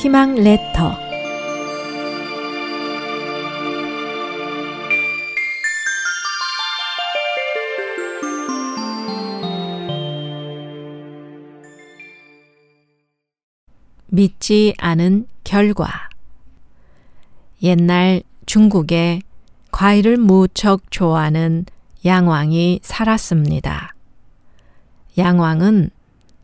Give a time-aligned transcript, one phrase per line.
[0.00, 0.96] 희망 레터
[14.06, 16.08] 믿지 않은 결과
[17.62, 19.20] 옛날 중국에
[19.70, 21.66] 과일을 무척 좋아하는
[22.06, 23.94] 양왕이 살았습니다.
[25.18, 25.90] 양왕은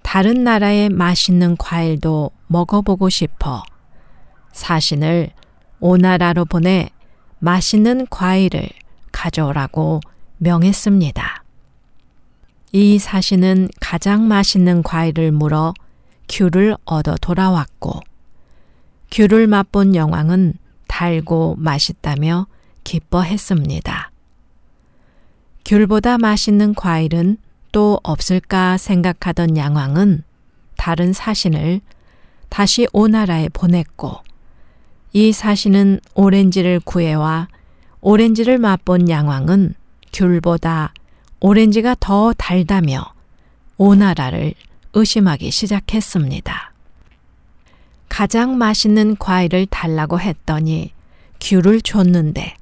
[0.02, 3.62] 다른 나라의 맛있는 과일도 먹어보고 싶어
[4.52, 5.30] 사신을
[5.80, 6.88] 오나라로 보내
[7.38, 8.68] 맛있는 과일을
[9.12, 10.00] 가져오라고
[10.38, 11.44] 명했습니다.
[12.72, 15.74] 이 사신은 가장 맛있는 과일을 물어
[16.28, 18.00] 귤을 얻어 돌아왔고
[19.10, 20.54] 귤을 맛본 영왕은
[20.88, 22.46] 달고 맛있다며
[22.84, 24.10] 기뻐했습니다.
[25.64, 27.38] 귤보다 맛있는 과일은
[27.72, 30.22] 또 없을까 생각하던 양왕은
[30.76, 31.80] 다른 사신을
[32.56, 34.16] 다시 오나라에 보냈고
[35.12, 37.48] 이 사신은 오렌지를 구해와
[38.00, 39.74] 오렌지를 맛본 양왕은
[40.14, 40.94] 귤보다
[41.40, 43.12] 오렌지가 더 달다며
[43.76, 44.54] 오나라를
[44.94, 46.72] 의심하기 시작했습니다.
[48.08, 50.94] 가장 맛있는 과일을 달라고 했더니
[51.42, 52.54] 귤을 줬는데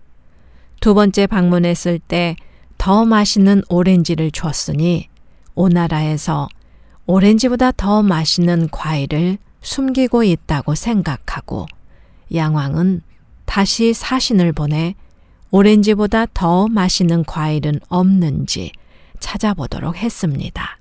[0.81, 2.35] 두 번째 방문했을 때
[2.79, 5.09] 더 맛있는 오렌지를 줬으니
[5.55, 6.49] 오나라에서
[7.07, 11.67] 오렌지보다 더 맛있는 과일을 숨기고 있다고 생각하고
[12.33, 13.03] 양왕은
[13.45, 14.95] 다시 사신을 보내
[15.51, 18.73] 오렌지보다 더 맛있는 과일은 없는지
[19.21, 20.79] 찾아보도록 했습니다.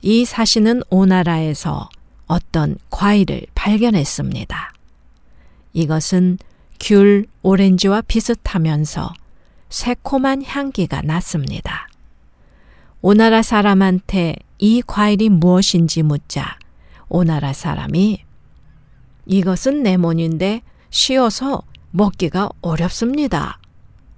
[0.00, 1.88] 이 사신은 오나라에서
[2.26, 4.72] 어떤 과일을 발견했습니다.
[5.72, 6.38] 이것은
[6.80, 9.12] 귤, 오렌지와 비슷하면서
[9.68, 11.88] 새콤한 향기가 났습니다.
[13.02, 16.58] 오나라 사람한테 이 과일이 무엇인지 묻자
[17.08, 18.24] 오나라 사람이
[19.26, 23.58] 이것은 레몬인데 쉬어서 먹기가 어렵습니다.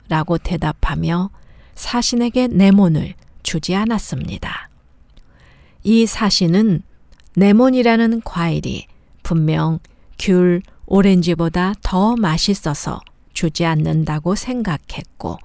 [0.08, 1.30] 라고 대답하며
[1.74, 4.68] 사신에게 레몬을 주지 않았습니다.
[5.82, 6.82] 이 사신은
[7.36, 8.86] 레몬이라는 과일이
[9.22, 9.78] 분명
[10.18, 13.00] 귤, 오렌지보다 더 맛있어서
[13.32, 15.38] 주지 않는다고 생각했고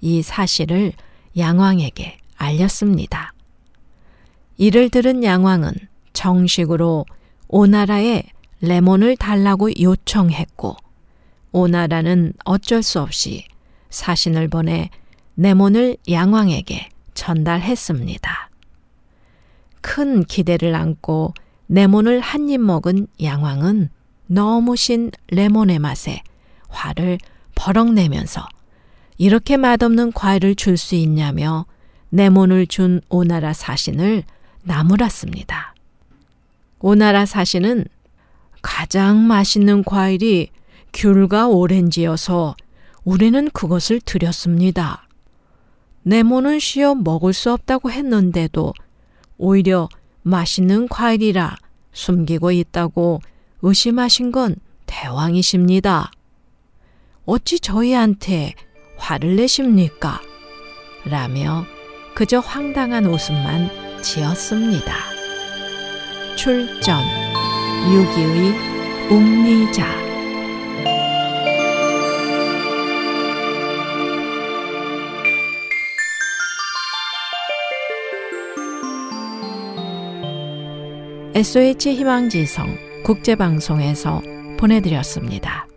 [0.00, 0.92] 이 사실을
[1.36, 3.34] 양왕에게 알렸습니다.
[4.56, 5.72] 이를 들은 양왕은
[6.24, 7.06] 정식으로
[7.48, 8.22] 오나라에
[8.60, 10.76] 레몬을 달라고 요청했고
[11.52, 13.46] 오나라는 어쩔 수 없이
[13.88, 14.90] 사신을 보내
[15.36, 18.50] 레몬을 양왕에게 전달했습니다.
[19.80, 21.32] 큰 기대를 안고
[21.68, 23.88] 레몬을 한 입 먹은 양왕은
[24.26, 26.22] 너무 신 레몬의 맛에
[26.68, 27.16] 화를
[27.54, 28.46] 버럭 내면서
[29.16, 31.64] 이렇게 맛없는 과일을 줄 수 있냐며
[32.10, 34.24] 레몬을 준 오나라 사신을
[34.64, 35.74] 나무랐습니다.
[36.80, 37.84] 오나라 사신은
[38.62, 40.48] 가장 맛있는 과일이
[40.92, 42.56] 귤과 오렌지여서
[43.04, 45.06] 우리는 그것을 드렸습니다.
[46.04, 48.72] 레몬은 쉬어 먹을 수 없다고 했는데도
[49.36, 49.88] 오히려
[50.22, 51.56] 맛있는 과일이라
[51.92, 53.20] 숨기고 있다고
[53.62, 56.10] 의심하신 건 대왕이십니다.
[57.26, 58.54] 어찌 저희한테
[58.96, 60.20] 화를 내십니까?
[61.04, 61.64] 라며
[62.14, 65.19] 그저 황당한 웃음만 지었습니다.
[66.40, 67.04] 출전
[67.92, 68.54] 유기의
[69.10, 69.84] 웅리자
[81.34, 84.22] SOH 희망지성 국제방송에서
[84.58, 85.69] 보내드렸습니다.